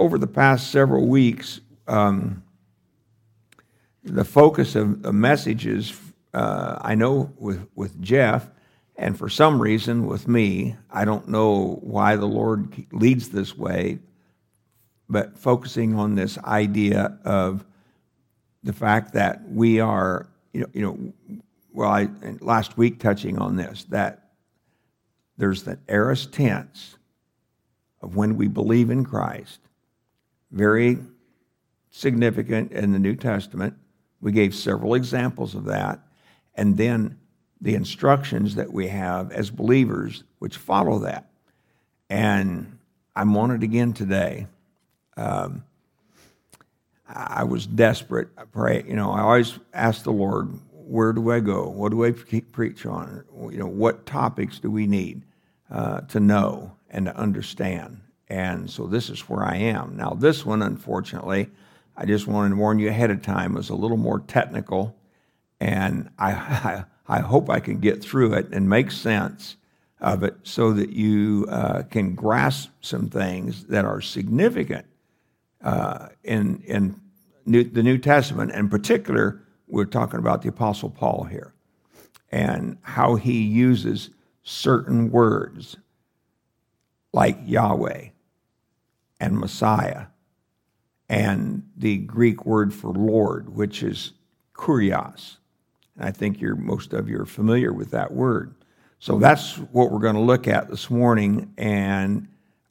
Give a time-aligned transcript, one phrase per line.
[0.00, 2.42] over the past several weeks, um,
[4.02, 5.92] the focus of, of messages,
[6.32, 8.48] uh, I know with, with Jeff,
[8.96, 13.98] and for some reason with me, I don't know why the Lord leads this way,
[15.06, 17.64] but focusing on this idea of
[18.62, 21.38] the fact that we are, you know, you know
[21.72, 22.08] well, I,
[22.40, 24.30] last week touching on this, that
[25.36, 26.96] there's the aorist tense
[28.00, 29.60] of when we believe in Christ,
[30.50, 30.98] very
[31.90, 33.74] significant in the New Testament.
[34.20, 36.00] We gave several examples of that.
[36.54, 37.18] And then
[37.60, 41.30] the instructions that we have as believers, which follow that.
[42.08, 42.78] And
[43.14, 44.46] I'm on it again today.
[45.16, 45.64] Um,
[47.06, 48.28] I was desperate.
[48.38, 51.68] I pray, you know, I always ask the Lord, where do I go?
[51.68, 53.24] What do I preach on?
[53.50, 55.22] You know, what topics do we need
[55.70, 58.00] uh, to know and to understand?
[58.30, 59.96] And so this is where I am.
[59.96, 61.48] Now, this one, unfortunately,
[61.96, 64.96] I just wanted to warn you ahead of time, was a little more technical.
[65.58, 69.56] And I, I, I hope I can get through it and make sense
[70.00, 74.86] of it so that you uh, can grasp some things that are significant
[75.64, 77.00] uh, in, in
[77.44, 78.52] New, the New Testament.
[78.52, 81.52] In particular, we're talking about the Apostle Paul here
[82.30, 84.10] and how he uses
[84.44, 85.76] certain words
[87.12, 88.10] like Yahweh
[89.20, 90.06] and Messiah
[91.08, 94.12] and the Greek word for Lord, which is
[94.54, 95.36] kurios.
[95.96, 98.54] And I think you're, most of you are familiar with that word.
[99.00, 101.52] So that's what we're going to look at this morning.
[101.58, 102.28] And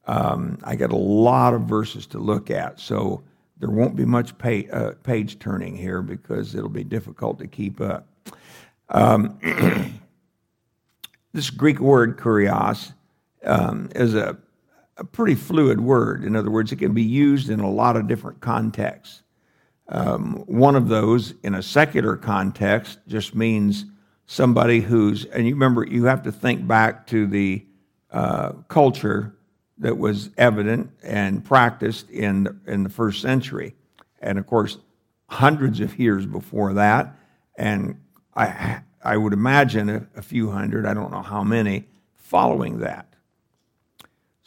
[0.08, 3.24] um, I got a lot of verses to look at, so
[3.58, 7.82] there won't be much pay, uh, page turning here because it'll be difficult to keep
[7.82, 8.08] up.
[8.88, 9.38] Um,
[11.34, 12.94] this Greek word kurios
[13.44, 14.38] um, is a,
[15.00, 16.24] a, pretty fluid word.
[16.24, 19.24] In other words, it can be used in a lot of different contexts.
[19.88, 23.86] Um, one of those, in a secular context, just means
[24.26, 27.66] somebody who's, and you remember, you have to think back to the
[28.12, 29.36] uh, culture
[29.80, 33.74] that was evident and practiced in, in the first century.
[34.22, 34.78] And of course,
[35.28, 37.16] hundreds of years before that,
[37.58, 38.00] and
[38.36, 43.09] I, I would imagine a, a few hundred, I don't know how many, following that.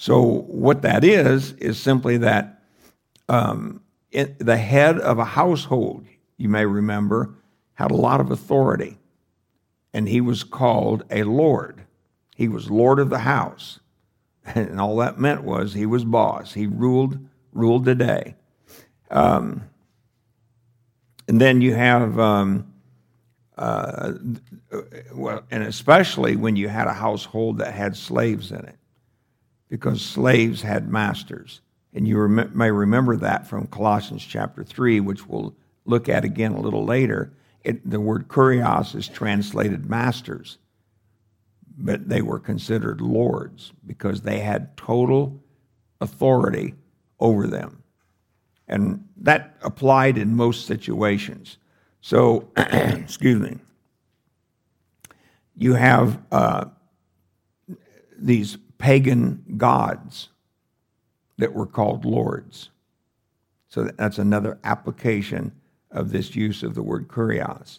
[0.02, 2.60] So, what that is, is simply that
[3.28, 7.36] um, it, the head of a household, you may remember,
[7.74, 8.98] had a lot of authority,
[9.94, 11.82] and he was called a lord.
[12.34, 13.78] He was lord of the house.
[14.56, 16.52] And all that meant was he was boss.
[16.52, 17.20] He ruled
[17.52, 18.34] ruled the day.
[19.08, 19.70] Um,
[21.28, 22.72] and then you have, um,
[23.56, 24.14] uh,
[25.14, 28.78] well, and especially when you had a household that had slaves in it,
[29.72, 31.62] because slaves had masters.
[31.94, 35.56] And you rem- may remember that from Colossians chapter 3, which we'll
[35.86, 37.32] look at again a little later.
[37.64, 40.58] It, the word kurios is translated masters
[41.78, 45.42] but they were considered lords because they had total
[46.00, 46.74] authority
[47.18, 47.82] over them.
[48.68, 51.58] And that applied in most situations.
[52.00, 53.58] So, excuse me,
[55.56, 56.66] you have uh,
[58.18, 60.28] these pagan gods
[61.38, 62.70] that were called lords.
[63.68, 65.52] So that's another application
[65.92, 67.78] of this use of the word kurios.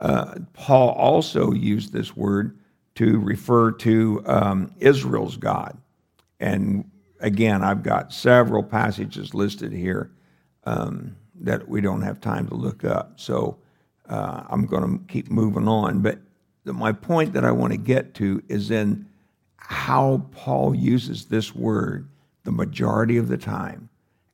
[0.00, 2.58] Uh, Paul also used this word
[2.94, 5.76] to refer to um, Israel's God.
[6.40, 10.10] And again, I've got several passages listed here
[10.64, 13.20] um, that we don't have time to look up.
[13.20, 13.58] So
[14.08, 16.00] uh, I'm going to keep moving on.
[16.00, 16.20] But
[16.64, 19.04] my point that I want to get to is in
[19.58, 22.08] how Paul uses this word
[22.44, 23.90] the majority of the time.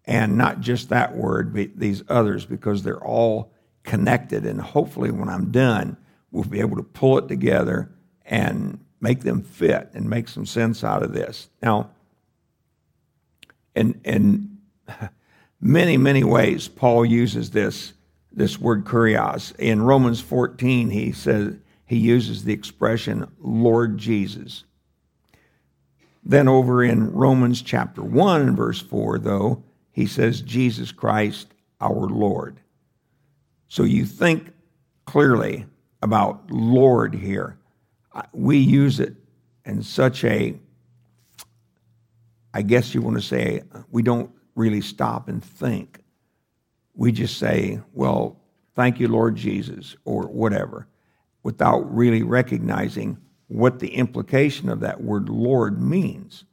[0.07, 3.51] And not just that word, but these others, because they're all
[3.83, 4.45] connected.
[4.45, 5.97] And hopefully, when I'm done,
[6.31, 7.91] we'll be able to pull it together
[8.25, 11.49] and make them fit and make some sense out of this.
[11.63, 11.91] Now,
[13.75, 14.59] in, in
[15.61, 17.95] many, many ways, Paul uses this,
[18.31, 19.55] this word kurios.
[19.57, 21.57] In Romans 14, he says
[21.87, 24.65] he uses the expression Lord Jesus.
[26.25, 29.63] Then over in Romans chapter 1 and verse 4, though,
[29.93, 31.49] he says Jesus Christ
[31.81, 32.61] our Lord.
[33.69, 34.53] So you think
[35.05, 35.67] clearly
[36.03, 37.59] about Lord here
[38.33, 39.15] we use it
[39.65, 40.59] in such a,
[42.53, 46.01] I guess you want to say, we don't really stop and think.
[46.95, 48.41] We just say, well,
[48.75, 50.87] thank you, Lord Jesus, or whatever,
[51.43, 53.19] without really recognizing
[53.49, 56.45] what the implication of that word Lord means.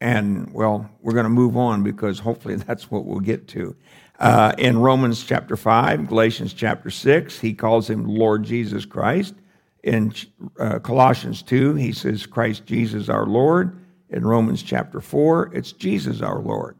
[0.00, 3.74] And, well, we're going to move on because hopefully that's what we'll get to.
[4.18, 9.34] Uh, in Romans chapter 5, Galatians chapter 6, he calls him Lord Jesus Christ.
[9.82, 10.14] In
[10.58, 13.78] uh, Colossians 2, he says, Christ Jesus our Lord.
[14.08, 16.76] In Romans chapter 4, it's Jesus our Lord.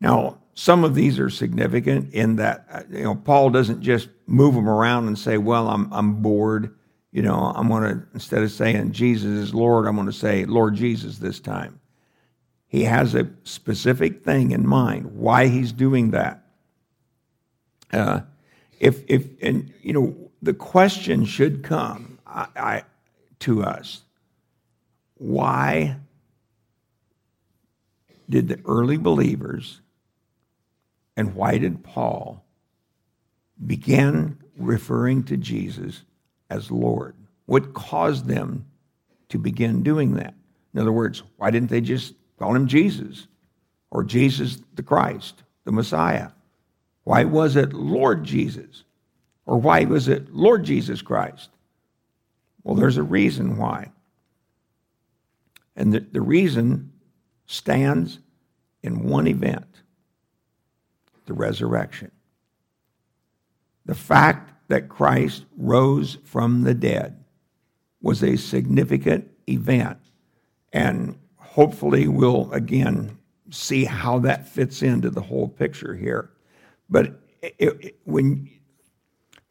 [0.00, 4.54] Now, some of these are significant in that, uh, you know, Paul doesn't just move
[4.54, 6.74] them around and say, well, I'm, I'm bored.
[7.10, 10.44] You know, I'm going to, instead of saying Jesus is Lord, I'm going to say
[10.44, 11.80] Lord Jesus this time.
[12.66, 16.44] He has a specific thing in mind why he's doing that.
[17.92, 18.20] Uh,
[18.80, 22.82] if, if, and, you know, the question should come I, I,
[23.40, 24.02] to us
[25.14, 25.96] why
[28.28, 29.80] did the early believers
[31.16, 32.44] and why did Paul
[33.64, 36.02] begin referring to Jesus
[36.50, 37.14] as Lord?
[37.46, 38.66] What caused them
[39.28, 40.34] to begin doing that?
[40.72, 43.26] In other words, why didn't they just call him Jesus
[43.90, 46.30] or Jesus the Christ, the Messiah?
[47.04, 48.84] Why was it Lord Jesus?
[49.46, 51.50] Or why was it Lord Jesus Christ?
[52.62, 53.92] Well, there's a reason why.
[55.76, 56.92] And the, the reason
[57.46, 58.18] stands
[58.82, 59.73] in one event
[61.26, 62.10] the resurrection.
[63.86, 67.24] The fact that Christ rose from the dead
[68.00, 69.98] was a significant event.
[70.72, 73.18] And hopefully, we'll again
[73.50, 76.30] see how that fits into the whole picture here.
[76.88, 78.50] But it, it, when,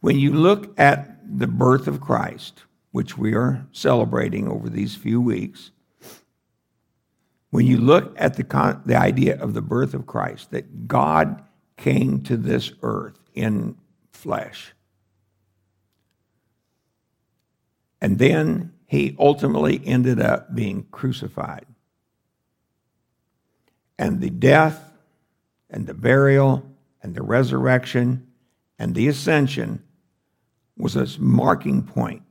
[0.01, 5.21] when you look at the birth of Christ, which we are celebrating over these few
[5.21, 5.71] weeks,
[7.51, 11.41] when you look at the, the idea of the birth of Christ, that God
[11.77, 13.75] came to this earth in
[14.11, 14.73] flesh.
[18.01, 21.65] And then he ultimately ended up being crucified.
[23.97, 24.91] And the death
[25.69, 26.63] and the burial
[27.01, 28.27] and the resurrection
[28.77, 29.83] and the ascension
[30.77, 32.23] was a marking point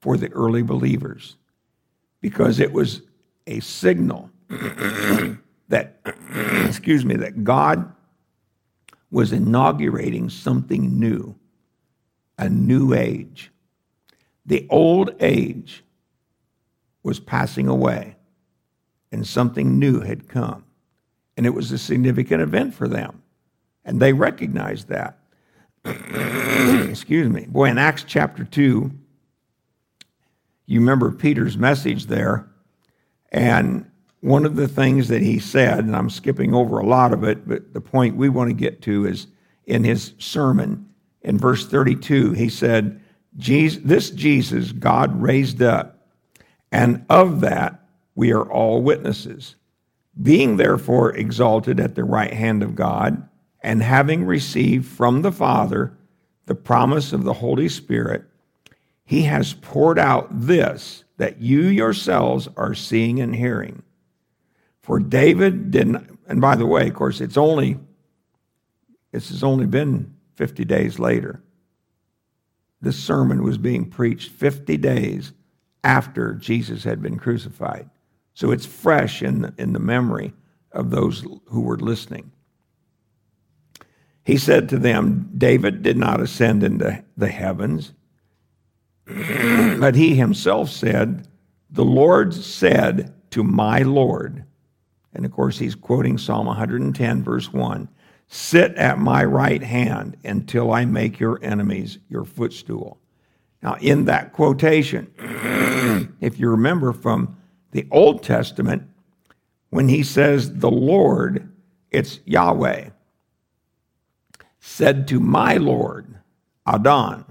[0.00, 1.36] for the early believers
[2.20, 3.02] because it was
[3.46, 4.30] a signal
[5.68, 6.00] that
[6.66, 7.92] excuse me that God
[9.10, 11.34] was inaugurating something new
[12.38, 13.50] a new age
[14.46, 15.82] the old age
[17.02, 18.16] was passing away
[19.12, 20.64] and something new had come.
[21.36, 23.22] And it was a significant event for them.
[23.84, 25.18] And they recognized that.
[25.84, 27.46] Excuse me.
[27.46, 28.90] Boy, in Acts chapter 2,
[30.66, 32.48] you remember Peter's message there.
[33.30, 33.90] And
[34.26, 37.46] one of the things that he said, and I'm skipping over a lot of it,
[37.46, 39.28] but the point we want to get to is
[39.66, 40.88] in his sermon
[41.22, 43.00] in verse 32, he said,
[43.32, 46.08] this Jesus God raised up,
[46.72, 47.80] and of that
[48.16, 49.54] we are all witnesses.
[50.20, 53.28] Being therefore exalted at the right hand of God,
[53.60, 55.96] and having received from the Father
[56.46, 58.24] the promise of the Holy Spirit,
[59.04, 63.82] he has poured out this that you yourselves are seeing and hearing.
[64.86, 67.78] For David didn't, and by the way, of course, it's only,
[69.12, 71.42] this has only been 50 days later
[72.80, 75.32] this sermon was being preached 50 days
[75.82, 77.90] after Jesus had been crucified.
[78.34, 80.34] So it's fresh in the, in the memory
[80.72, 82.32] of those who were listening.
[84.24, 87.92] He said to them, David did not ascend into the heavens,
[89.06, 91.28] but he himself said,
[91.70, 94.44] The Lord said to my Lord,
[95.14, 97.88] and of course he's quoting Psalm 110, verse 1
[98.28, 102.98] Sit at my right hand until I make your enemies your footstool.
[103.62, 105.12] Now, in that quotation,
[106.20, 107.36] if you remember from
[107.70, 108.82] the Old Testament,
[109.70, 111.52] when he says the Lord,
[111.90, 112.90] it's Yahweh,
[114.58, 116.16] said to my Lord,
[116.66, 117.24] Adon.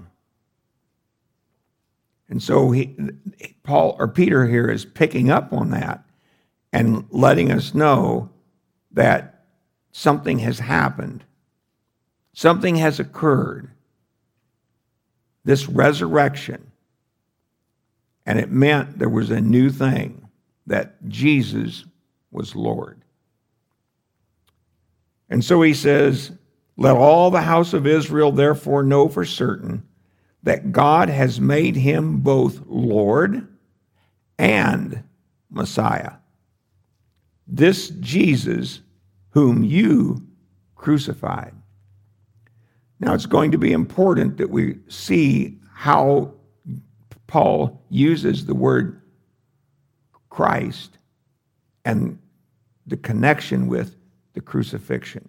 [2.28, 2.96] And so he,
[3.62, 6.05] Paul or Peter here is picking up on that
[6.72, 8.30] and letting us know
[8.92, 9.44] that
[9.92, 11.24] something has happened,
[12.32, 13.70] something has occurred.
[15.44, 16.72] This resurrection.
[18.26, 20.28] And it meant there was a new thing
[20.66, 21.84] that Jesus
[22.32, 23.00] was Lord.
[25.30, 26.32] And so he says,
[26.76, 29.86] Let all the house of Israel therefore know for certain
[30.42, 33.48] that God has made him both Lord
[34.38, 35.02] and
[35.50, 36.14] Messiah.
[37.46, 38.80] This Jesus
[39.30, 40.26] whom you
[40.74, 41.54] crucified.
[42.98, 46.32] Now, it's going to be important that we see how
[47.26, 49.02] Paul uses the word
[50.30, 50.98] Christ
[51.84, 52.18] and
[52.86, 53.96] the connection with
[54.32, 55.28] the crucifixion.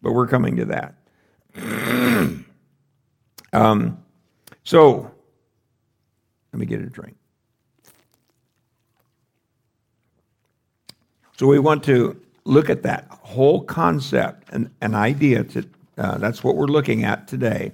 [0.00, 0.94] But we're coming to that.
[3.52, 4.02] um,
[4.64, 5.10] so,
[6.52, 7.16] let me get a drink.
[11.42, 15.68] So, we want to look at that whole concept and an idea to
[15.98, 17.72] uh, that's what we're looking at today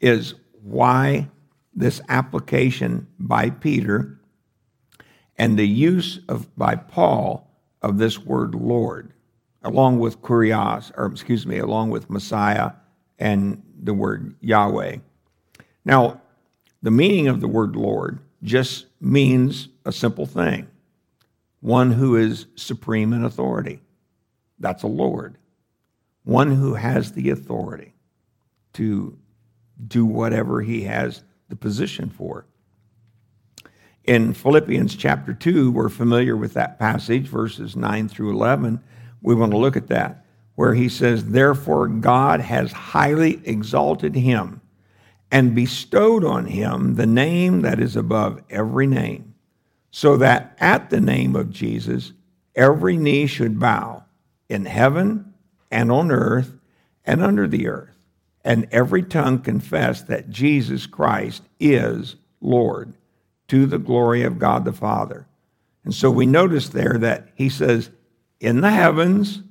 [0.00, 0.32] is
[0.62, 1.28] why
[1.74, 4.18] this application by Peter
[5.36, 7.46] and the use of by Paul
[7.82, 9.12] of this word Lord,
[9.62, 12.70] along with kurios, or excuse me, along with Messiah
[13.18, 14.96] and the word Yahweh.
[15.84, 16.22] Now,
[16.82, 20.68] the meaning of the word Lord just means a simple thing
[21.64, 23.80] one who is supreme in authority.
[24.58, 25.38] That's a Lord.
[26.22, 27.94] One who has the authority
[28.74, 29.16] to
[29.88, 32.44] do whatever he has the position for.
[34.04, 38.78] In Philippians chapter 2, we're familiar with that passage, verses 9 through 11.
[39.22, 44.60] We want to look at that, where he says, Therefore, God has highly exalted him
[45.30, 49.33] and bestowed on him the name that is above every name,
[49.96, 52.12] so that at the name of Jesus,
[52.56, 54.02] every knee should bow
[54.48, 55.32] in heaven
[55.70, 56.58] and on earth
[57.04, 57.94] and under the earth,
[58.44, 62.94] and every tongue confess that Jesus Christ is Lord
[63.46, 65.28] to the glory of God the Father.
[65.84, 67.88] And so we notice there that he says,
[68.40, 69.42] in the heavens,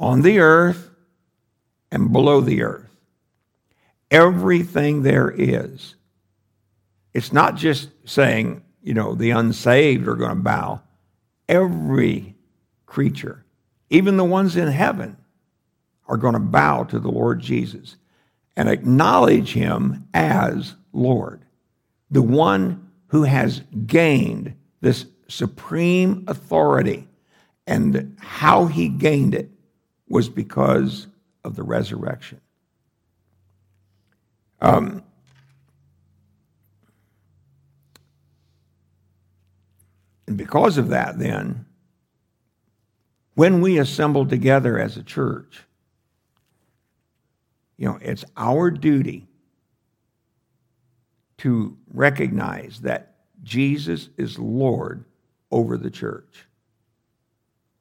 [0.00, 0.88] on the earth,
[1.92, 2.96] and below the earth.
[4.10, 5.94] Everything there is.
[7.12, 10.82] It's not just saying, you know, the unsaved are going to bow.
[11.48, 12.36] Every
[12.86, 13.44] creature,
[13.90, 15.16] even the ones in heaven,
[16.06, 17.96] are going to bow to the Lord Jesus
[18.56, 21.44] and acknowledge him as Lord
[22.10, 27.08] the one who has gained this supreme authority.
[27.66, 29.50] And how he gained it
[30.08, 31.06] was because
[31.44, 32.40] of the resurrection.
[34.60, 35.03] Um,
[40.26, 41.66] and because of that, then,
[43.34, 45.62] when we assemble together as a church,
[47.76, 49.26] you know, it's our duty
[51.38, 55.04] to recognize that Jesus is Lord
[55.50, 56.46] over the church,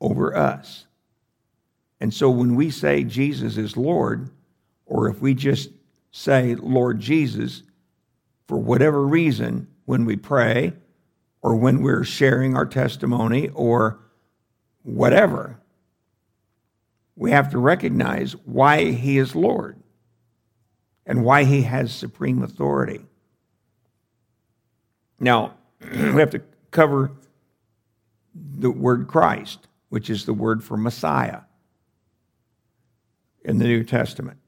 [0.01, 0.85] over us.
[2.01, 4.29] And so when we say Jesus is Lord,
[4.85, 5.69] or if we just
[6.11, 7.63] say Lord Jesus,
[8.47, 10.73] for whatever reason, when we pray,
[11.43, 13.99] or when we're sharing our testimony, or
[14.81, 15.59] whatever,
[17.15, 19.77] we have to recognize why he is Lord
[21.05, 23.05] and why he has supreme authority.
[25.19, 27.11] Now, we have to cover
[28.33, 31.41] the word Christ, which is the word for Messiah
[33.43, 34.39] in the New Testament.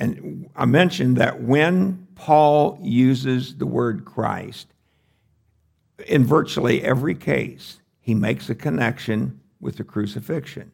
[0.00, 4.66] And I mentioned that when Paul uses the word Christ,
[6.06, 10.72] in virtually every case, he makes a connection with the crucifixion.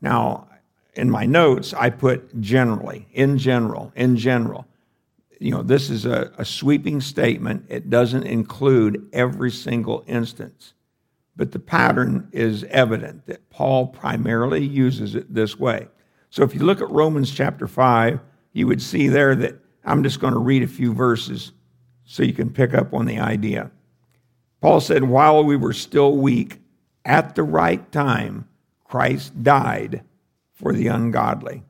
[0.00, 0.48] Now,
[0.94, 4.66] in my notes, I put generally, in general, in general
[5.38, 7.66] you know, this is a, a sweeping statement.
[7.68, 10.74] It doesn't include every single instance.
[11.34, 15.88] But the pattern is evident that Paul primarily uses it this way.
[16.30, 18.20] So if you look at Romans chapter 5,
[18.52, 21.52] you would see there that I'm just going to read a few verses
[22.04, 23.70] so you can pick up on the idea.
[24.66, 26.58] Paul said, While we were still weak,
[27.04, 28.48] at the right time,
[28.82, 30.02] Christ died
[30.54, 31.62] for the ungodly.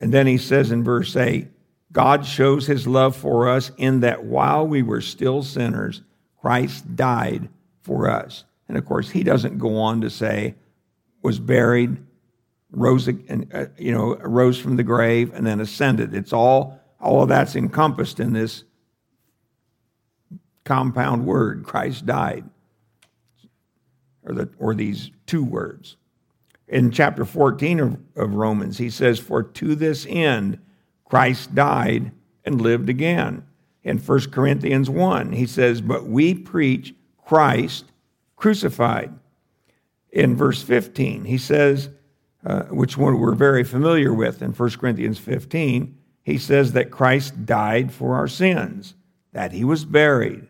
[0.00, 1.48] And then he says in verse 8,
[1.90, 6.02] God shows his love for us in that while we were still sinners,
[6.40, 7.48] Christ died
[7.82, 8.44] for us.
[8.68, 10.54] And of course, he doesn't go on to say,
[11.22, 11.96] was buried,
[12.70, 16.14] rose, uh, you know, rose from the grave, and then ascended.
[16.14, 18.62] It's all, all of that's encompassed in this
[20.64, 22.44] compound word, Christ died,
[24.22, 25.96] or, the, or these two words
[26.68, 30.58] in chapter 14 of, of Romans, he says, For to this end
[31.04, 32.12] Christ died
[32.44, 33.44] and lived again.
[33.82, 36.94] In 1 Corinthians 1, he says, But we preach
[37.24, 37.84] Christ
[38.36, 39.12] crucified.
[40.10, 41.90] In verse 15, he says,
[42.46, 47.46] uh, which one we're very familiar with in 1 Corinthians 15, he says that Christ
[47.46, 48.94] died for our sins,
[49.32, 50.46] that he was buried,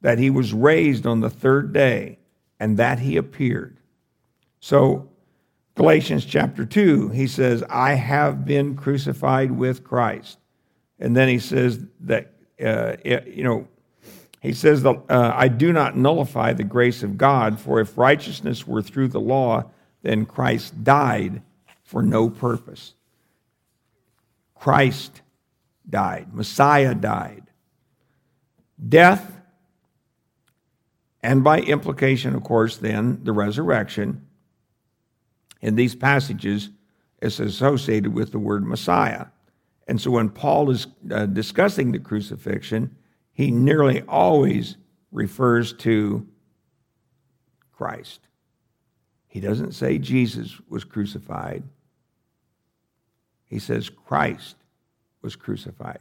[0.00, 2.18] that he was raised on the third day,
[2.58, 3.78] and that he appeared.
[4.60, 5.08] So
[5.74, 10.38] Galatians chapter 2, he says, I have been crucified with Christ.
[10.98, 13.66] And then he says that, uh, you know,
[14.42, 18.82] He says, uh, I do not nullify the grace of God, for if righteousness were
[18.82, 19.70] through the law,
[20.02, 21.42] then Christ died
[21.82, 22.94] for no purpose.
[24.54, 25.20] Christ
[25.88, 27.44] died, Messiah died.
[28.88, 29.39] Death,
[31.22, 34.26] and by implication, of course, then the resurrection,
[35.60, 36.70] in these passages
[37.20, 39.26] is associated with the word Messiah.
[39.86, 42.96] And so when Paul is uh, discussing the crucifixion,
[43.32, 44.76] he nearly always
[45.12, 46.26] refers to
[47.72, 48.20] Christ.
[49.26, 51.62] He doesn't say Jesus was crucified.
[53.46, 54.56] He says Christ
[55.22, 56.00] was crucified.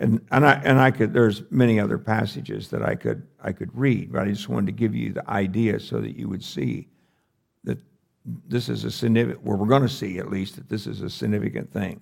[0.00, 3.68] And, and, I, and I could, there's many other passages that I could, I could
[3.74, 6.88] read, but I just wanted to give you the idea so that you would see
[7.64, 7.78] that
[8.48, 11.10] this is a significant, well, we're going to see at least that this is a
[11.10, 12.00] significant thing.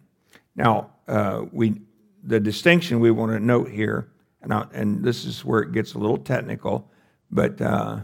[0.55, 1.81] Now, uh, we,
[2.23, 4.13] the distinction we want to note here,
[4.43, 6.89] and, I, and this is where it gets a little technical,
[7.33, 7.99] but uh,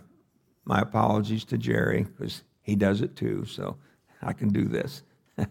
[0.64, 3.76] my apologies to Jerry because he does it too, so
[4.22, 5.04] I can do this.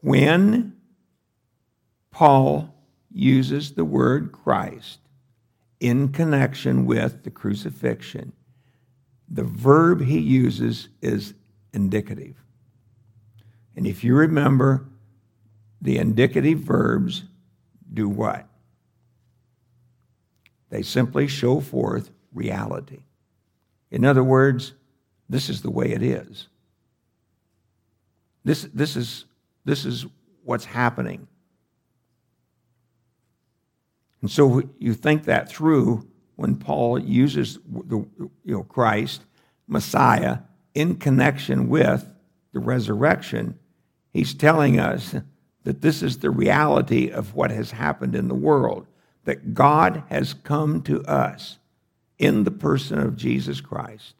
[0.00, 0.77] when
[2.18, 2.74] Paul
[3.12, 4.98] uses the word Christ
[5.78, 8.32] in connection with the crucifixion,
[9.28, 11.34] the verb he uses is
[11.72, 12.34] indicative.
[13.76, 14.88] And if you remember,
[15.80, 17.22] the indicative verbs
[17.94, 18.48] do what?
[20.70, 23.04] They simply show forth reality.
[23.92, 24.72] In other words,
[25.28, 26.48] this is the way it is.
[28.42, 29.24] This, this, is,
[29.64, 30.04] this is
[30.42, 31.28] what's happening.
[34.20, 36.06] And so you think that through
[36.36, 39.24] when Paul uses the you know, Christ,
[39.66, 40.38] Messiah,
[40.74, 42.08] in connection with
[42.52, 43.58] the resurrection,
[44.12, 45.16] he's telling us
[45.64, 48.86] that this is the reality of what has happened in the world,
[49.24, 51.58] that God has come to us
[52.18, 54.14] in the person of Jesus Christ.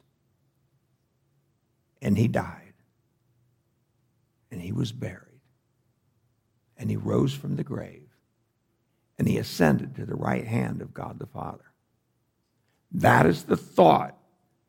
[2.01, 2.73] And he died.
[4.51, 5.41] And he was buried.
[6.77, 8.08] And he rose from the grave.
[9.19, 11.65] And he ascended to the right hand of God the Father.
[12.91, 14.17] That is the thought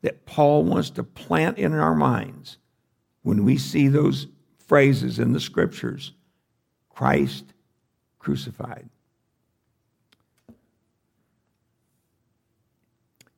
[0.01, 2.57] that Paul wants to plant in our minds
[3.23, 4.27] when we see those
[4.67, 6.11] phrases in the scriptures
[6.89, 7.53] Christ
[8.19, 8.89] crucified.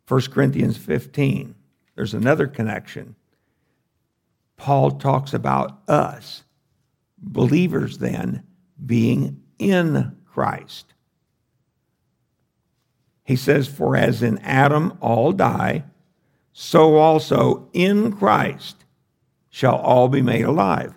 [0.08, 1.56] 1 Corinthians 15,
[1.96, 3.16] there's another connection.
[4.58, 6.44] Paul talks about us,
[7.18, 8.44] believers then,
[8.86, 10.93] being in Christ.
[13.24, 15.84] He says, For as in Adam all die,
[16.52, 18.84] so also in Christ
[19.50, 20.94] shall all be made alive.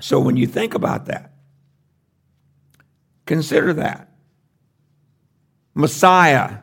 [0.00, 1.32] So when you think about that,
[3.24, 4.10] consider that.
[5.74, 6.58] Messiah,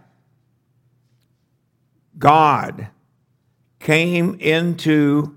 [2.18, 2.88] God,
[3.80, 5.36] came into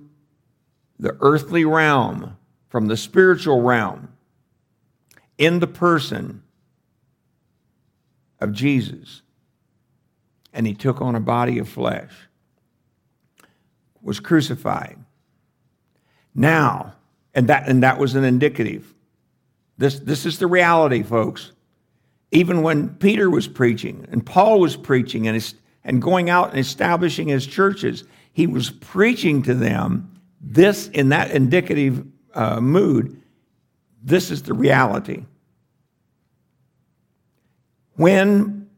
[0.99, 2.37] the earthly realm
[2.69, 4.13] from the spiritual realm
[5.37, 6.43] in the person
[8.41, 9.23] of Jesus.
[10.53, 12.13] And he took on a body of flesh,
[14.01, 14.99] was crucified.
[16.35, 16.95] Now,
[17.35, 18.95] and that, and that was an indicative.
[19.79, 21.53] This, this is the reality, folks.
[22.31, 27.29] Even when Peter was preaching and Paul was preaching and, and going out and establishing
[27.29, 33.23] his churches, he was preaching to them this in that indicative uh, mood.
[34.03, 35.25] This is the reality.
[37.97, 38.69] When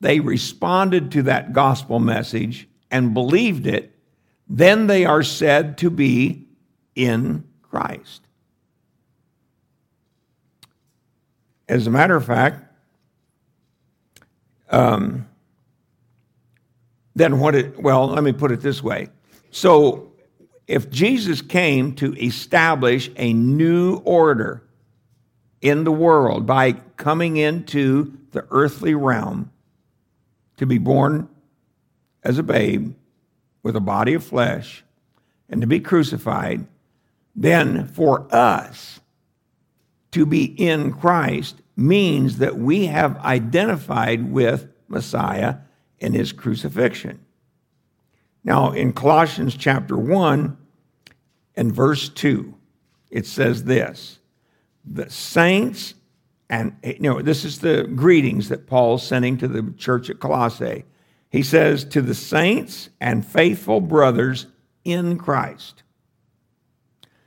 [0.00, 3.94] they responded to that gospel message and believed it,
[4.48, 6.46] then they are said to be
[6.94, 8.22] in Christ.
[11.68, 12.64] As a matter of fact,
[14.70, 15.28] um,
[17.14, 19.08] then what it, well, let me put it this way.
[19.50, 20.12] So,
[20.66, 24.62] if Jesus came to establish a new order
[25.60, 29.50] in the world by coming into the earthly realm
[30.56, 31.28] to be born
[32.22, 32.94] as a babe
[33.62, 34.84] with a body of flesh
[35.48, 36.66] and to be crucified
[37.34, 39.00] then for us
[40.12, 45.56] to be in Christ means that we have identified with Messiah
[45.98, 47.20] in his crucifixion.
[48.42, 50.56] Now, in Colossians chapter 1
[51.56, 52.54] and verse 2,
[53.10, 54.19] it says this
[54.84, 55.94] The saints,
[56.48, 60.84] and you know, this is the greetings that Paul's sending to the church at Colossae.
[61.30, 64.46] He says, To the saints and faithful brothers
[64.84, 65.82] in Christ.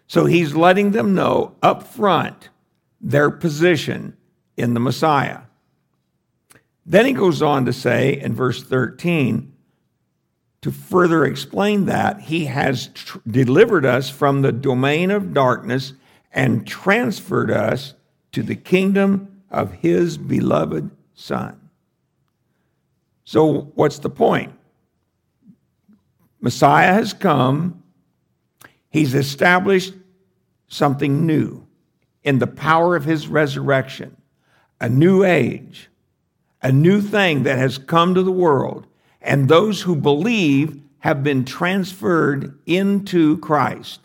[0.07, 2.49] So he's letting them know up front
[3.01, 4.15] their position
[4.57, 5.41] in the Messiah.
[6.85, 9.53] Then he goes on to say in verse 13,
[10.61, 15.93] to further explain that, he has tr- delivered us from the domain of darkness
[16.33, 17.93] and transferred us
[18.31, 21.69] to the kingdom of his beloved Son.
[23.23, 24.53] So, what's the point?
[26.41, 27.83] Messiah has come,
[28.89, 29.93] he's established
[30.67, 31.65] something new
[32.23, 34.17] in the power of his resurrection,
[34.81, 35.89] a new age,
[36.61, 38.87] a new thing that has come to the world
[39.21, 44.01] and those who believe have been transferred into Christ.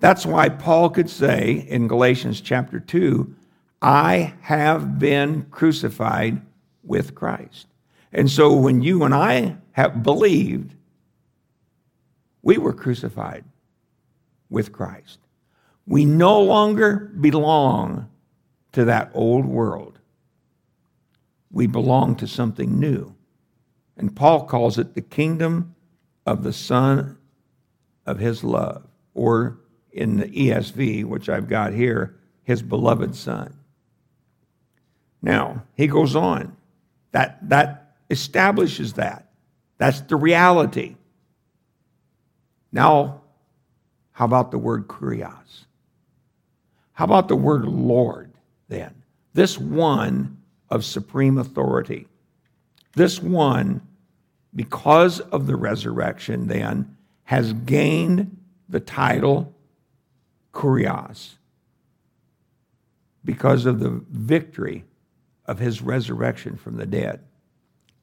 [0.00, 3.34] That's why Paul could say in Galatians chapter 2,
[3.82, 6.40] I have been crucified
[6.82, 7.66] with Christ.
[8.12, 10.74] And so when you and I have believed,
[12.42, 13.44] we were crucified
[14.48, 15.18] with Christ.
[15.86, 18.08] We no longer belong
[18.72, 19.98] to that old world.
[21.50, 23.14] We belong to something new.
[23.96, 25.74] And Paul calls it the kingdom
[26.24, 27.18] of the Son
[28.06, 29.58] of his love, or
[29.92, 33.54] in the ESV, which I've got here, his beloved Son.
[35.20, 36.56] Now, he goes on.
[37.12, 39.30] That, that establishes that.
[39.78, 40.96] That's the reality.
[42.72, 43.22] Now,
[44.12, 45.64] how about the word kurios?
[46.92, 48.32] How about the word Lord
[48.68, 49.02] then?
[49.32, 52.08] This one of supreme authority.
[52.94, 53.82] This one
[54.54, 58.36] because of the resurrection, then, has gained
[58.68, 59.54] the title
[60.58, 61.34] Kurios
[63.24, 64.84] because of the victory
[65.46, 67.20] of his resurrection from the dead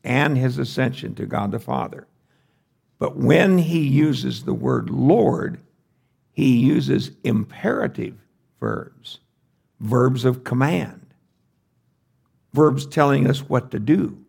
[0.04, 2.08] and his ascension to God the Father.
[2.98, 5.60] But when he uses the word Lord,
[6.32, 8.16] he uses imperative
[8.62, 9.20] verbs,
[9.82, 11.06] verbs of command,
[12.54, 14.26] verbs telling us what to do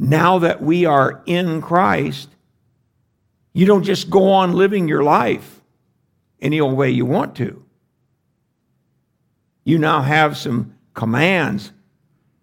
[0.00, 2.30] now that we are in Christ,
[3.52, 5.59] you don't just go on living your life
[6.40, 7.64] any old way you want to.
[9.64, 11.72] You now have some commands.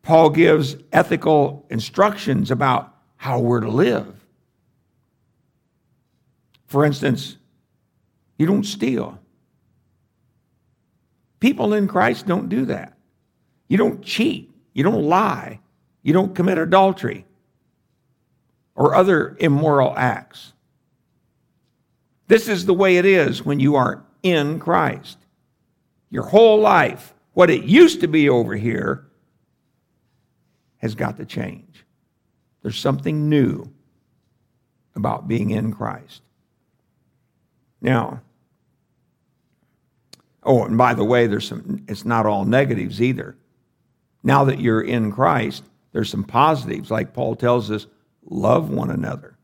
[0.01, 4.25] Paul gives ethical instructions about how we're to live.
[6.67, 7.37] For instance,
[8.37, 9.19] you don't steal.
[11.39, 12.97] People in Christ don't do that.
[13.67, 14.51] You don't cheat.
[14.73, 15.59] You don't lie.
[16.03, 17.25] You don't commit adultery
[18.75, 20.53] or other immoral acts.
[22.27, 25.17] This is the way it is when you are in Christ.
[26.09, 29.07] Your whole life, what it used to be over here,
[30.77, 31.85] has got to change.
[32.61, 33.71] There's something new
[34.95, 36.21] about being in Christ.
[37.81, 38.21] Now,
[40.43, 43.37] oh, and by the way, there's some, it's not all negatives either.
[44.23, 45.63] Now that you're in Christ,
[45.93, 47.87] there's some positives, like Paul tells us
[48.25, 49.37] love one another.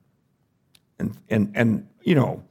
[0.99, 2.43] And, and, and you know,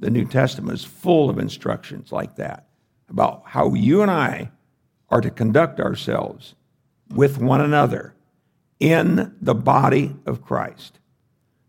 [0.00, 2.66] the New Testament is full of instructions like that
[3.08, 4.50] about how you and I
[5.10, 6.54] are to conduct ourselves
[7.14, 8.14] with one another
[8.78, 10.98] in the body of Christ.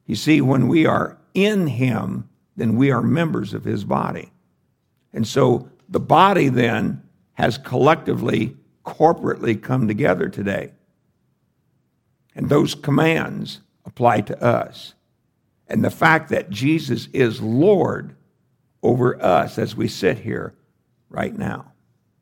[0.05, 4.31] You see, when we are in Him, then we are members of His body.
[5.13, 10.71] And so the body then has collectively, corporately come together today.
[12.33, 14.93] And those commands apply to us.
[15.67, 18.15] And the fact that Jesus is Lord
[18.83, 20.55] over us as we sit here
[21.09, 21.71] right now.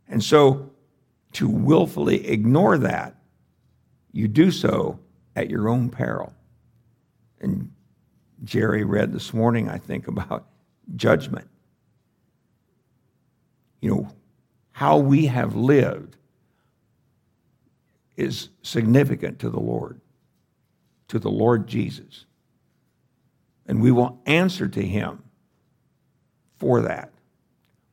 [0.07, 0.71] And so
[1.33, 3.15] to willfully ignore that,
[4.11, 4.99] you do so
[5.35, 6.33] at your own peril.
[7.39, 7.71] And
[8.43, 10.47] Jerry read this morning, I think, about
[10.95, 11.47] judgment.
[13.81, 14.11] You know,
[14.71, 16.17] how we have lived
[18.17, 20.01] is significant to the Lord,
[21.07, 22.25] to the Lord Jesus.
[23.65, 25.23] And we will answer to him
[26.59, 27.11] for that.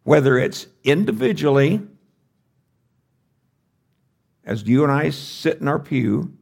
[0.03, 1.81] Whether it's individually,
[4.45, 6.33] as you and I sit in our pew,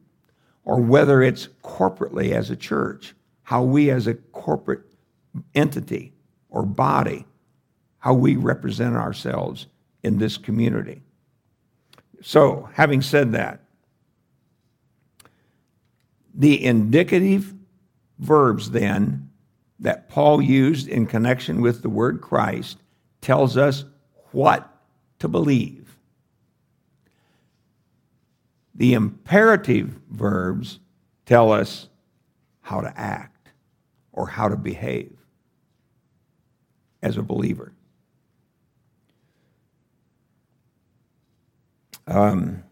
[0.65, 4.83] or whether it's corporately as a church, how we as a corporate
[5.55, 6.13] entity
[6.49, 7.27] or body,
[7.99, 9.67] how we represent ourselves
[10.03, 11.03] in this community.
[12.23, 13.61] So, having said that,
[16.35, 17.55] the indicative
[18.19, 19.31] verbs, then,
[19.85, 22.79] that Paul used in connection with the word Christ
[23.21, 23.85] tells us
[24.33, 24.67] what
[25.19, 25.99] to believe.
[28.75, 30.81] The imperative verbs
[31.27, 31.89] tell us
[32.63, 33.51] how to act
[34.13, 35.13] or how to behave
[37.03, 37.71] as a believer.
[42.07, 42.65] Um,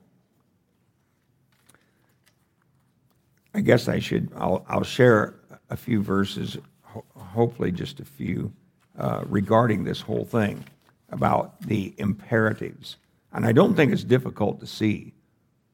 [3.54, 5.34] I guess I should, I'll, I'll share
[5.68, 6.56] a few verses,
[6.92, 8.52] ho- hopefully just a few,
[8.98, 10.64] uh, regarding this whole thing
[11.10, 12.96] about the imperatives.
[13.32, 15.12] And I don't think it's difficult to see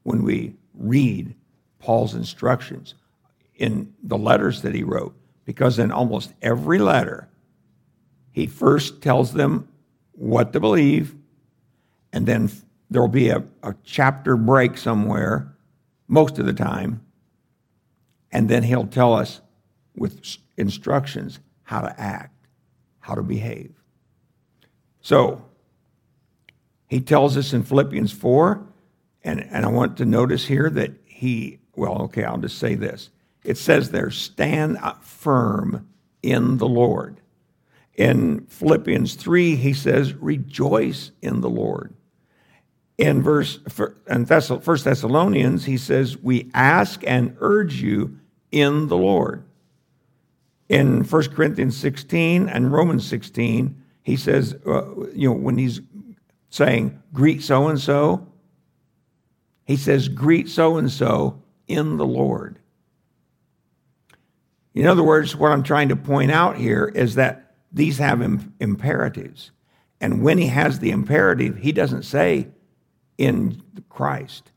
[0.03, 1.35] when we read
[1.79, 2.95] Paul's instructions
[3.57, 7.29] in the letters that he wrote, because in almost every letter,
[8.31, 9.69] he first tells them
[10.13, 11.15] what to believe,
[12.13, 12.51] and then
[12.91, 15.55] there will be a, a chapter break somewhere,
[16.07, 17.01] most of the time,
[18.33, 19.41] and then he'll tell us
[19.97, 20.25] with
[20.59, 22.47] instructions how to act,
[23.01, 23.73] how to behave.
[25.01, 25.45] So,
[26.89, 28.67] he tells us in Philippians 4,
[29.25, 33.11] and, and I want to notice here that he, well, okay, I'll just say this.
[33.45, 35.89] It says there, stand firm
[36.23, 37.21] in the Lord.
[37.95, 41.95] In Philippians 3, he says, rejoice in the Lord.
[42.97, 43.61] In verse
[44.09, 48.19] in First Thessalonians, he says, we ask and urge you
[48.51, 49.45] in the Lord.
[50.69, 55.81] In 1 Corinthians 16 and Romans 16, he says, uh, you know, when he's
[56.51, 58.27] saying, greet so and so,
[59.65, 62.59] he says, greet so and so in the Lord.
[64.75, 68.23] In other words, what I'm trying to point out here is that these have
[68.61, 69.51] imperatives.
[70.01, 72.49] And when he has the imperative, he doesn't say
[73.19, 74.53] in Christ.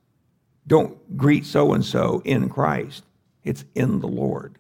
[0.68, 3.04] Don't greet so and so in Christ.
[3.44, 4.58] It's in the Lord.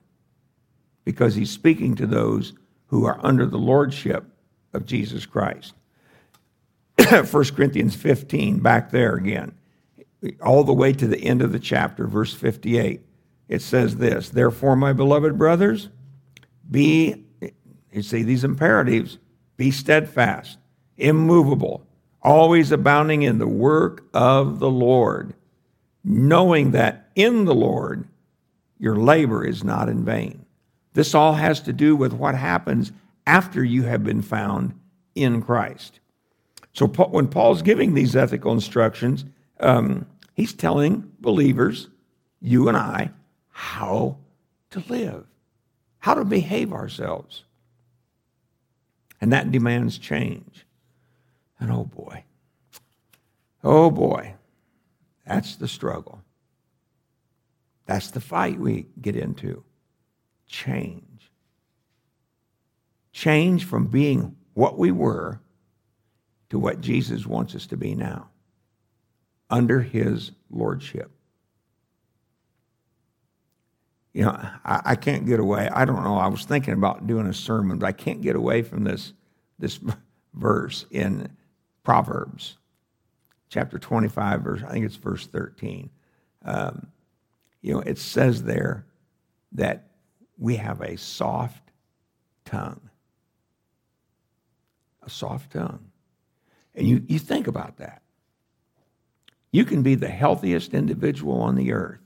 [1.04, 2.54] Because he's speaking to those
[2.88, 4.26] who are under the lordship
[4.74, 5.74] of Jesus Christ.
[7.10, 9.54] 1 Corinthians 15, back there again,
[10.42, 13.02] all the way to the end of the chapter, verse 58.
[13.48, 15.90] It says this Therefore, my beloved brothers,
[16.70, 17.26] be,
[17.92, 19.18] you see these imperatives,
[19.58, 20.58] be steadfast,
[20.98, 21.86] immovable,
[22.22, 25.34] always abounding in the work of the Lord,
[26.04, 28.08] knowing that in the Lord
[28.80, 30.46] your labor is not in vain.
[30.93, 32.91] This all has to do with what happens
[33.25, 34.73] after you have been found
[35.15, 35.99] in Christ.
[36.73, 39.25] So when Paul's giving these ethical instructions,
[39.60, 41.88] um, he's telling believers,
[42.41, 43.12] you and I,
[43.49, 44.17] how
[44.71, 45.25] to live,
[45.99, 47.43] how to behave ourselves.
[49.19, 50.65] And that demands change.
[51.60, 52.23] And oh boy,
[53.63, 54.36] oh boy,
[55.27, 56.21] that's the struggle.
[57.86, 59.63] That's the fight we get into.
[60.52, 61.32] Change.
[63.14, 65.40] Change from being what we were
[66.50, 68.30] to what Jesus wants us to be now,
[69.50, 71.10] under his lordship.
[74.12, 74.32] You know,
[74.66, 75.70] I, I, can't get away.
[75.72, 76.18] I don't know.
[76.18, 79.14] I was thinking about doing a sermon, but I can't get away from this,
[79.58, 79.80] this
[80.34, 81.30] verse in
[81.84, 82.58] Proverbs,
[83.48, 85.90] chapter 25, verse, I think it's verse 13.
[86.44, 86.88] Um,
[87.62, 88.86] you know, it says there
[89.54, 89.90] that
[90.41, 91.71] we have a soft
[92.45, 92.89] tongue.
[95.04, 95.91] A soft tongue.
[96.73, 98.01] And you, you think about that.
[99.51, 101.99] You can be the healthiest individual on the earth.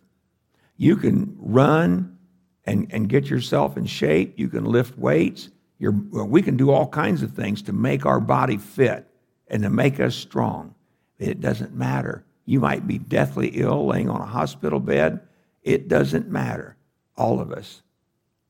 [0.75, 2.17] You can run
[2.65, 4.33] and, and get yourself in shape.
[4.37, 5.49] You can lift weights.
[5.79, 9.07] You're, we can do all kinds of things to make our body fit
[9.47, 10.75] and to make us strong.
[11.19, 12.25] It doesn't matter.
[12.45, 15.21] You might be deathly ill, laying on a hospital bed.
[15.63, 16.75] It doesn't matter.
[17.15, 17.81] All of us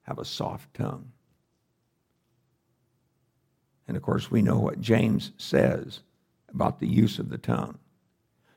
[0.05, 1.11] have a soft tongue.
[3.87, 5.99] And of course, we know what James says
[6.49, 7.77] about the use of the tongue.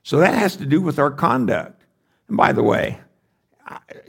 [0.03, 1.85] So that has to do with our conduct.
[2.29, 2.99] And by the way,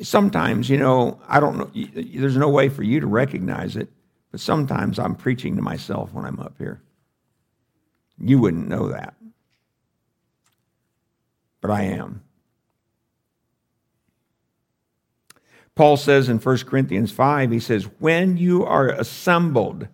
[0.02, 3.89] sometimes, you know, I don't know, there's no way for you to recognize it,
[4.32, 6.82] but sometimes I'm preaching to myself when I'm up here.
[8.17, 9.15] You wouldn't know that.
[11.62, 12.23] But I am.
[15.80, 19.88] Paul says in 1 Corinthians 5, he says, When you are assembled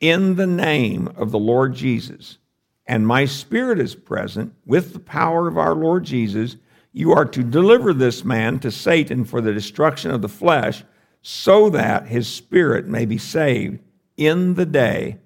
[0.00, 2.38] in the name of the Lord Jesus,
[2.86, 6.56] and my spirit is present with the power of our Lord Jesus,
[6.94, 10.82] you are to deliver this man to Satan for the destruction of the flesh,
[11.20, 13.80] so that his spirit may be saved
[14.16, 15.18] in the day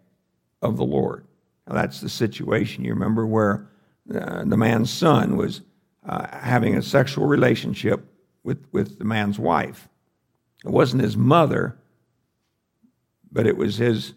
[0.62, 1.25] of the Lord.
[1.69, 2.85] Now, that's the situation.
[2.85, 3.69] You remember where
[4.12, 5.61] uh, the man's son was
[6.05, 8.05] uh, having a sexual relationship
[8.44, 9.88] with, with the man's wife.
[10.64, 11.76] It wasn't his mother,
[13.33, 14.14] but it was his.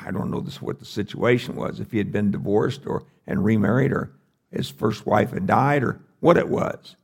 [0.00, 3.44] I don't know this, what the situation was, if he had been divorced or and
[3.44, 4.12] remarried, or
[4.50, 6.96] his first wife had died, or what it was.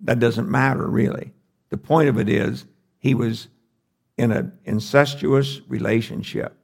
[0.00, 1.32] That doesn't matter, really.
[1.68, 2.64] The point of it is,
[2.98, 3.48] he was
[4.16, 6.56] in an incestuous relationship.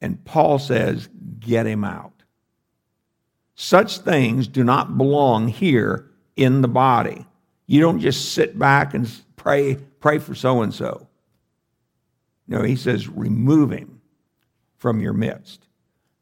[0.00, 1.08] And Paul says,
[1.40, 2.13] get him out.
[3.54, 7.26] Such things do not belong here in the body.
[7.66, 11.08] You don't just sit back and pray, pray for so and so.
[12.46, 14.00] No, he says, remove him
[14.76, 15.66] from your midst.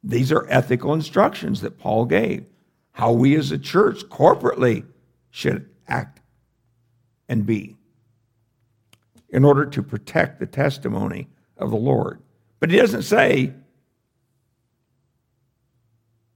[0.04, 2.46] These are ethical instructions that Paul gave.
[2.92, 4.84] How we as a church corporately
[5.30, 6.20] should act
[7.28, 7.76] and be
[9.30, 12.20] in order to protect the testimony of the Lord.
[12.60, 13.54] But he doesn't say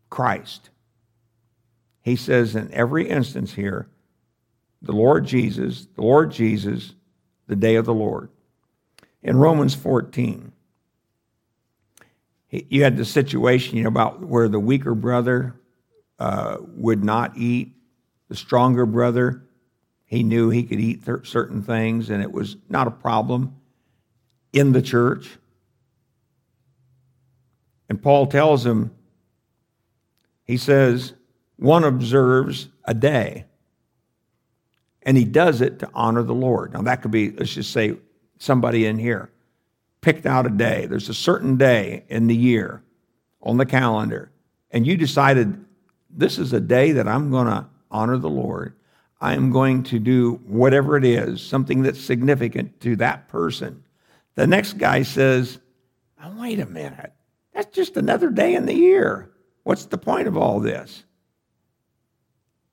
[0.09, 0.71] Christ.
[2.07, 3.89] He says in every instance here,
[4.81, 6.95] the Lord Jesus, the Lord Jesus,
[7.49, 8.31] the day of the Lord.
[9.25, 10.53] In Romans 14,
[12.51, 15.57] you had the situation you know, about where the weaker brother
[16.21, 17.73] uh, would not eat,
[18.29, 19.43] the stronger brother,
[20.05, 23.57] he knew he could eat certain things, and it was not a problem
[24.53, 25.29] in the church.
[27.89, 28.93] And Paul tells him,
[30.45, 31.13] he says,
[31.57, 33.47] one observes a day
[35.07, 36.75] and he does it to honor the Lord.
[36.75, 37.95] Now, that could be, let's just say,
[38.39, 39.31] somebody in here
[40.01, 40.87] picked out a day.
[40.87, 42.83] There's a certain day in the year
[43.41, 44.33] on the calendar,
[44.73, 45.65] and you decided
[46.11, 48.75] this is a day that I'm going to honor the Lord.
[49.21, 53.85] I am going to do whatever it is, something that's significant to that person.
[54.35, 55.61] The next guy says,
[56.23, 57.13] oh, wait a minute.
[57.55, 59.31] That's just another day in the year.
[59.63, 61.05] What's the point of all this?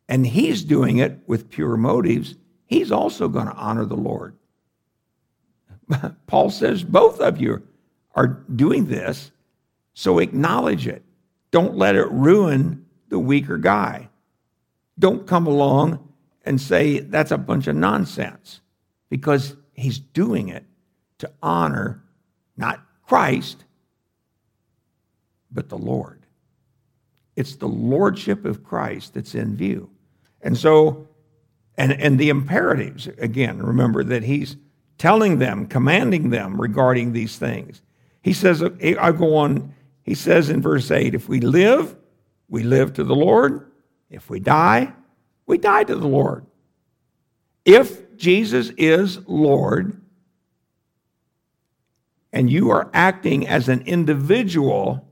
[0.08, 2.36] And he's doing it with pure motives,
[2.66, 4.36] he's also going to honor the Lord.
[6.28, 7.64] Paul says both of you
[8.16, 9.32] are doing this,
[9.94, 11.04] so acknowledge it.
[11.52, 14.10] Don't let it ruin the weaker guy.
[14.98, 16.08] Don't come along
[16.46, 18.62] and say that's a bunch of nonsense
[19.10, 20.66] because he's doing it
[21.20, 22.04] to honor
[22.58, 23.64] not Christ,
[25.52, 26.26] but the Lord.
[27.36, 29.90] It's the lordship of Christ that's in view.
[30.44, 31.08] And so,
[31.78, 34.58] and, and the imperatives, again, remember that he's
[34.98, 37.82] telling them, commanding them regarding these things.
[38.22, 41.96] He says, I go on, he says in verse 8, if we live,
[42.48, 43.72] we live to the Lord.
[44.10, 44.94] If we die,
[45.48, 46.46] we die to the Lord.
[47.66, 50.00] If Jesus is Lord,
[52.32, 55.08] and you are acting as an individual,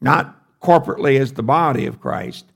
[0.00, 2.46] not corporately as the body of Christ,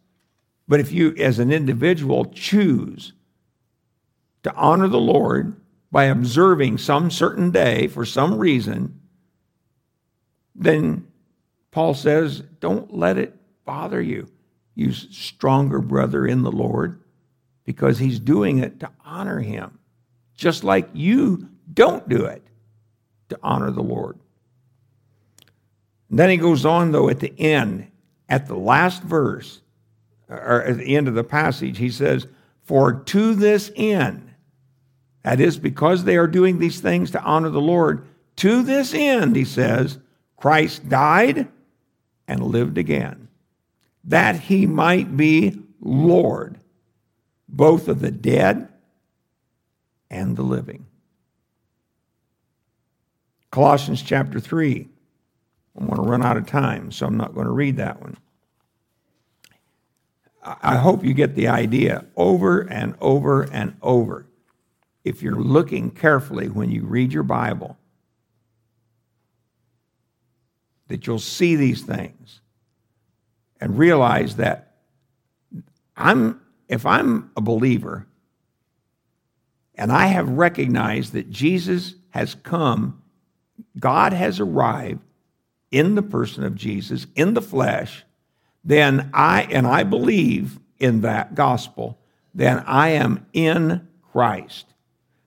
[0.70, 3.12] but if you, as an individual, choose
[4.44, 9.00] to honor the Lord by observing some certain day for some reason,
[10.54, 11.08] then
[11.72, 14.28] Paul says, don't let it bother you,
[14.76, 17.02] you stronger brother in the Lord,
[17.64, 19.76] because he's doing it to honor him,
[20.36, 22.46] just like you don't do it
[23.30, 24.20] to honor the Lord.
[26.10, 27.90] And then he goes on, though, at the end,
[28.28, 29.62] at the last verse,
[30.30, 32.26] or at the end of the passage, he says,
[32.62, 34.32] For to this end,
[35.22, 39.36] that is, because they are doing these things to honor the Lord, to this end,
[39.36, 39.98] he says,
[40.36, 41.48] Christ died
[42.26, 43.28] and lived again,
[44.04, 46.58] that he might be Lord,
[47.48, 48.68] both of the dead
[50.10, 50.86] and the living.
[53.50, 54.88] Colossians chapter 3.
[55.76, 58.16] I'm going to run out of time, so I'm not going to read that one.
[60.42, 64.26] I hope you get the idea over and over and over.
[65.04, 67.76] If you're looking carefully when you read your Bible,
[70.88, 72.40] that you'll see these things
[73.60, 74.76] and realize that
[75.96, 78.06] I'm if I'm a believer
[79.74, 83.02] and I have recognized that Jesus has come,
[83.78, 85.00] God has arrived
[85.70, 88.04] in the person of Jesus, in the flesh,
[88.64, 91.98] then I, and I believe in that gospel,
[92.34, 94.66] then I am in Christ.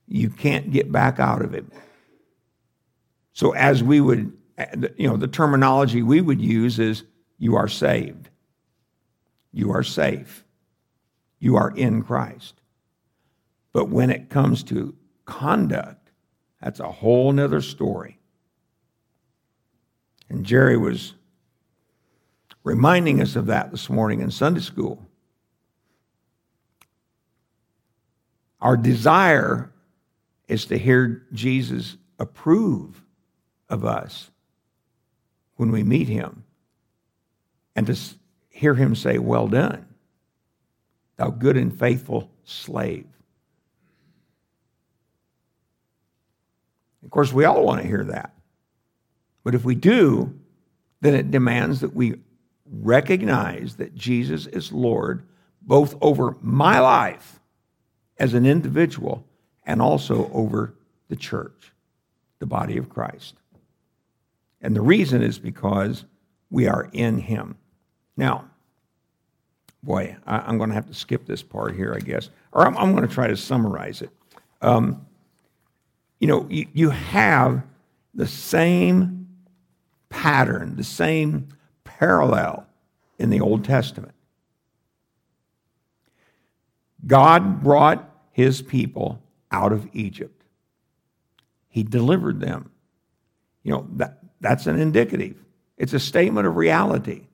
[0.08, 1.66] You can't get back out of it.
[3.34, 4.32] So, as we would,
[4.98, 7.04] you know, the terminology we would use is
[7.40, 8.30] you are saved,
[9.52, 10.46] you are safe,
[11.40, 12.62] you are in Christ.
[13.74, 14.96] But when it comes to
[15.26, 16.12] conduct,
[16.62, 18.20] that's a whole nother story.
[20.30, 21.16] And Jerry was
[22.64, 25.06] reminding us of that this morning in Sunday school.
[28.62, 29.72] Our desire
[30.48, 33.04] is to hear Jesus approve
[33.70, 34.32] of us
[35.58, 36.44] when we meet him
[37.76, 37.98] and to
[38.50, 39.86] hear him say, Well done,
[41.18, 43.08] thou good and faithful slave.
[47.04, 48.34] Of course, we all want to hear that.
[49.44, 50.40] But if we do,
[51.02, 52.16] then it demands that we
[52.82, 55.24] recognize that Jesus is Lord
[55.62, 57.40] both over my life
[58.18, 59.26] as an individual
[59.66, 60.74] and also over
[61.10, 61.72] the church,
[62.40, 63.36] the body of Christ.
[64.62, 66.06] And the reason is because
[66.50, 67.56] we are in Him.
[68.18, 68.46] Now,
[69.82, 72.96] boy, I, am going to have to skip this part here, I guess, or I'm,
[72.96, 74.10] going to try to summarize it.
[74.62, 75.06] Um,
[76.20, 77.64] you know, you have
[78.14, 79.28] the same
[80.10, 81.50] pattern, the same
[82.04, 82.68] parallel
[83.18, 84.14] in the Old Testament.
[87.08, 89.24] God brought his people
[89.54, 90.44] out of Egypt.
[91.70, 92.72] He delivered them.
[93.64, 95.38] You know, that, that's an indicative.
[95.78, 97.28] It's a statement of reality.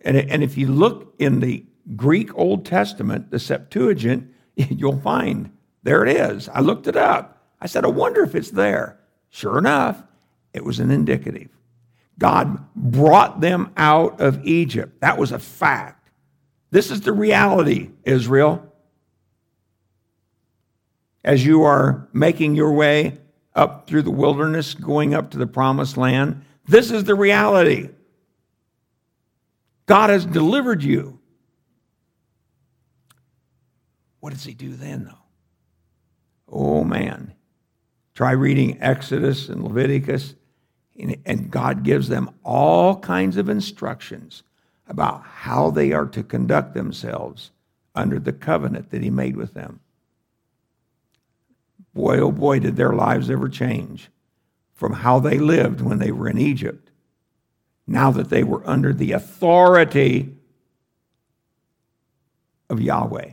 [0.00, 5.50] And, and if you look in the Greek Old Testament, the Septuagint, you'll find
[5.82, 6.48] there it is.
[6.48, 7.44] I looked it up.
[7.60, 8.98] I said, I wonder if it's there.
[9.28, 10.02] Sure enough,
[10.54, 11.50] it was an indicative.
[12.18, 15.00] God brought them out of Egypt.
[15.00, 16.10] That was a fact.
[16.70, 18.72] This is the reality, Israel.
[21.24, 23.18] As you are making your way
[23.54, 27.90] up through the wilderness, going up to the promised land, this is the reality.
[29.86, 31.18] God has delivered you.
[34.20, 35.18] What does he do then, though?
[36.48, 37.34] Oh, man.
[38.14, 40.34] Try reading Exodus and Leviticus,
[40.96, 44.42] and God gives them all kinds of instructions
[44.86, 47.50] about how they are to conduct themselves
[47.94, 49.80] under the covenant that He made with them.
[51.94, 54.10] Boy, oh boy, did their lives ever change
[54.74, 56.90] from how they lived when they were in Egypt,
[57.86, 60.34] now that they were under the authority
[62.68, 63.32] of Yahweh.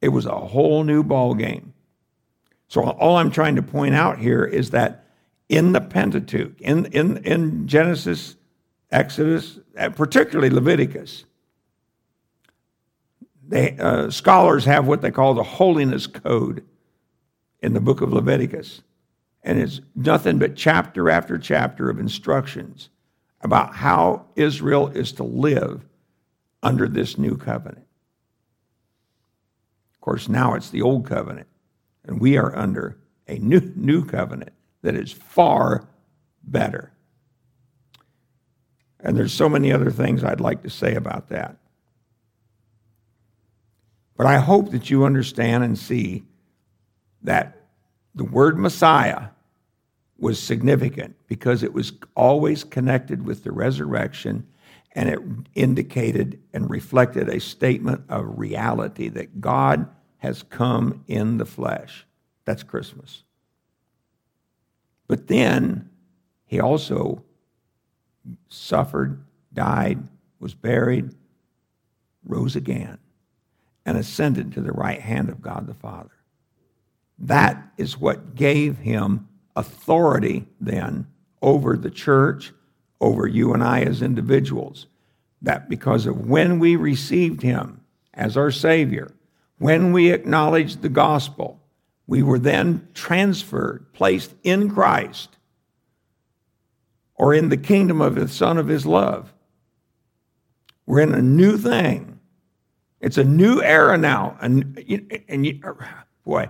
[0.00, 1.74] It was a whole new ball game.
[2.68, 5.04] So all I'm trying to point out here is that
[5.50, 8.36] in the Pentateuch, in, in, in Genesis,
[8.92, 9.58] Exodus,
[9.96, 11.24] particularly Leviticus,
[13.48, 16.64] they, uh, scholars have what they call the holiness code
[17.60, 18.82] in the book of Leviticus.
[19.42, 22.88] And it's nothing but chapter after chapter of instructions
[23.40, 25.84] about how Israel is to live
[26.62, 27.86] under this new covenant.
[29.94, 31.48] Of course, now it's the old covenant,
[32.04, 34.52] and we are under a new, new covenant
[34.82, 35.88] that is far
[36.42, 36.92] better.
[39.00, 41.56] And there's so many other things I'd like to say about that.
[44.16, 46.24] But I hope that you understand and see
[47.22, 47.56] that
[48.14, 49.28] the word Messiah
[50.18, 54.46] was significant because it was always connected with the resurrection
[54.92, 55.20] and it
[55.54, 62.06] indicated and reflected a statement of reality that God has come in the flesh.
[62.44, 63.22] That's Christmas.
[65.10, 65.90] But then
[66.46, 67.24] he also
[68.48, 69.98] suffered, died,
[70.38, 71.10] was buried,
[72.24, 72.98] rose again,
[73.84, 76.12] and ascended to the right hand of God the Father.
[77.18, 81.08] That is what gave him authority then
[81.42, 82.52] over the church,
[83.00, 84.86] over you and I as individuals.
[85.42, 87.80] That because of when we received him
[88.14, 89.10] as our Savior,
[89.58, 91.60] when we acknowledged the gospel,
[92.10, 95.36] we were then transferred, placed in Christ
[97.14, 99.32] or in the kingdom of the Son of His love.
[100.86, 102.18] We're in a new thing.
[103.00, 104.36] It's a new era now.
[104.40, 104.76] And,
[105.28, 105.62] and
[106.24, 106.48] boy,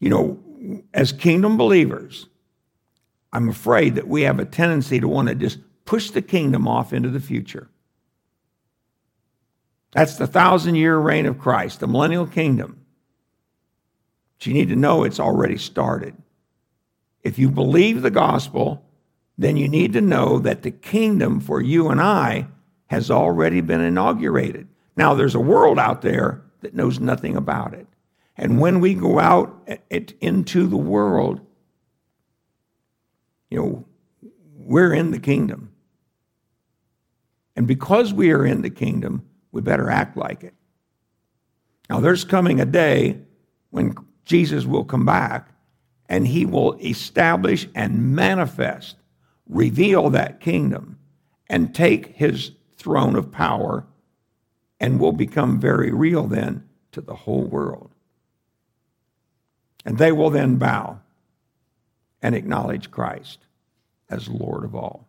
[0.00, 0.40] you know,
[0.92, 2.26] as kingdom believers,
[3.32, 6.92] I'm afraid that we have a tendency to want to just push the kingdom off
[6.92, 7.68] into the future.
[9.92, 12.79] That's the thousand year reign of Christ, the millennial kingdom.
[14.40, 16.14] But you need to know it's already started.
[17.22, 18.82] If you believe the gospel,
[19.36, 22.48] then you need to know that the kingdom for you and I
[22.86, 24.66] has already been inaugurated.
[24.96, 27.86] Now, there's a world out there that knows nothing about it.
[28.38, 29.68] And when we go out
[30.20, 31.42] into the world,
[33.50, 33.84] you know,
[34.56, 35.70] we're in the kingdom.
[37.56, 40.54] And because we are in the kingdom, we better act like it.
[41.90, 43.18] Now, there's coming a day
[43.68, 43.94] when
[44.30, 45.48] Jesus will come back
[46.08, 48.94] and he will establish and manifest,
[49.48, 51.00] reveal that kingdom,
[51.48, 53.84] and take his throne of power
[54.78, 56.62] and will become very real then
[56.92, 57.90] to the whole world.
[59.84, 61.00] And they will then bow
[62.22, 63.40] and acknowledge Christ
[64.08, 65.08] as Lord of all.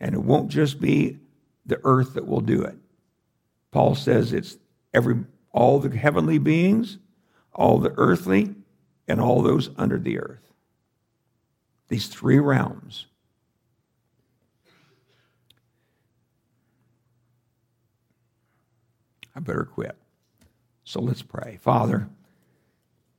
[0.00, 1.20] And it won't just be
[1.64, 2.76] the earth that will do it.
[3.70, 4.56] Paul says it's
[4.92, 5.22] every
[5.52, 6.98] all the heavenly beings,
[7.54, 8.54] all the earthly,
[9.06, 10.52] and all those under the earth.
[11.88, 13.06] These three realms.
[19.36, 19.96] I better quit.
[20.84, 21.58] So let's pray.
[21.60, 22.08] Father,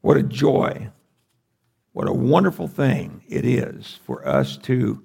[0.01, 0.89] what a joy,
[1.93, 5.03] what a wonderful thing it is for us to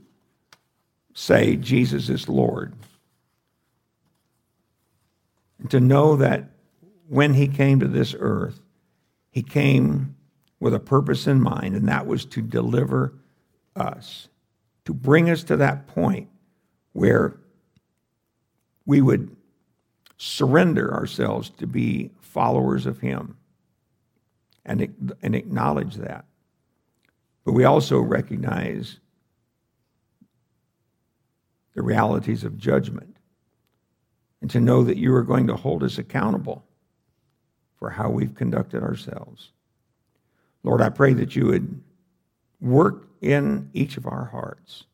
[1.14, 2.74] say Jesus is Lord.
[5.58, 6.50] And to know that
[7.08, 8.60] when he came to this earth,
[9.30, 10.16] he came
[10.58, 13.14] with a purpose in mind, and that was to deliver
[13.74, 14.28] us,
[14.84, 16.28] to bring us to that point
[16.92, 17.36] where
[18.84, 19.34] we would
[20.16, 23.36] surrender ourselves to be followers of him
[24.66, 26.24] and, and acknowledge that.
[27.44, 28.98] But we also recognize
[31.74, 33.16] the realities of judgment
[34.42, 36.64] and to know that you are going to hold us accountable
[37.80, 39.50] for how we've conducted ourselves.
[40.62, 41.82] Lord, I pray that you would
[42.60, 44.84] work in each of our hearts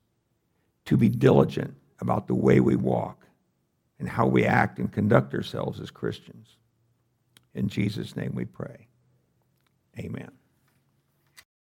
[0.87, 3.27] to be diligent about the way we walk
[3.99, 6.57] and how we act and conduct ourselves as Christians.
[7.55, 8.87] In Jesus' name we pray.
[9.99, 10.31] Amen.